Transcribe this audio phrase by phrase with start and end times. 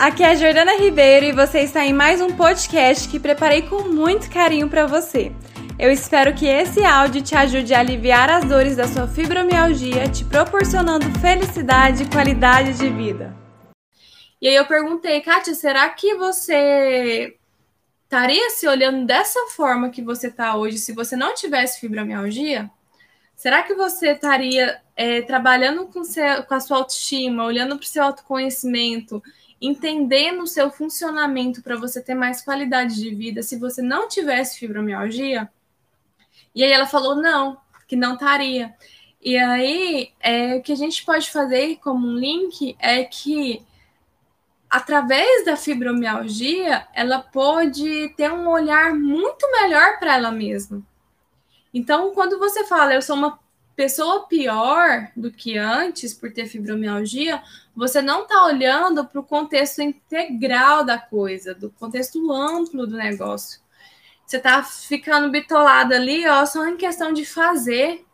[0.00, 3.82] aqui é a Jordana Ribeiro e você está em mais um podcast que preparei com
[3.82, 5.30] muito carinho para você.
[5.78, 10.24] Eu espero que esse áudio te ajude a aliviar as dores da sua fibromialgia, te
[10.24, 13.36] proporcionando felicidade e qualidade de vida.
[14.40, 17.36] E aí eu perguntei, Kátia, será que você
[18.04, 22.70] estaria se olhando dessa forma que você está hoje se você não tivesse fibromialgia?
[23.36, 27.88] Será que você estaria é, trabalhando com, seu, com a sua autoestima, olhando para o
[27.88, 29.22] seu autoconhecimento,
[29.58, 34.58] entendendo o seu funcionamento para você ter mais qualidade de vida se você não tivesse
[34.58, 35.50] fibromialgia?
[36.54, 37.56] E aí ela falou não,
[37.88, 38.74] que não estaria.
[39.22, 43.64] E aí, é, o que a gente pode fazer como um link é que
[44.68, 50.82] através da fibromialgia, ela pode ter um olhar muito melhor para ela mesma.
[51.72, 53.40] Então, quando você fala, eu sou uma
[53.80, 57.42] pessoa pior do que antes por ter fibromialgia,
[57.74, 63.58] você não está olhando para o contexto integral da coisa, do contexto amplo do negócio.
[64.26, 68.04] Você está ficando bitolado ali, ó, só em questão de fazer.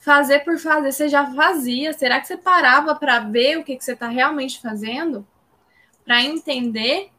[0.00, 1.92] Fazer por fazer, você já fazia.
[1.92, 5.24] Será que você parava para ver o que, que você está realmente fazendo?
[6.04, 7.12] Para entender?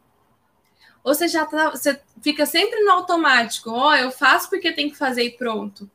[1.05, 4.97] Ou você já tá, você fica sempre no automático, ó, eu faço porque tem que
[4.97, 5.89] fazer e pronto.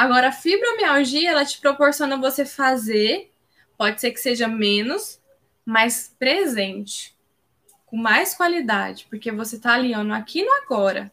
[0.00, 3.30] Agora, a fibromialgia, ela te proporciona você fazer,
[3.76, 5.20] pode ser que seja menos,
[5.62, 7.14] mas presente,
[7.84, 11.12] com mais qualidade, porque você está alinhando aqui no agora.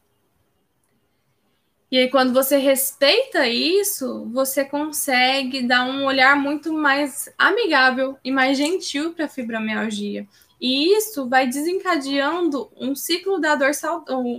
[1.92, 8.32] E aí, quando você respeita isso, você consegue dar um olhar muito mais amigável e
[8.32, 10.26] mais gentil para a fibromialgia.
[10.62, 13.72] E isso vai desencadeando um ciclo da dor,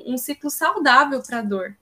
[0.07, 1.77] um ciclo saudável para a dor.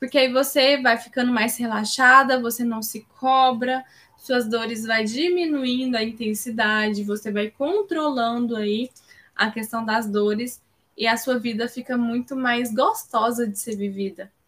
[0.00, 3.84] Porque aí você vai ficando mais relaxada, você não se cobra,
[4.16, 8.90] suas dores vai diminuindo a intensidade, você vai controlando aí
[9.36, 10.62] a questão das dores
[10.96, 14.32] e a sua vida fica muito mais gostosa de ser vivida.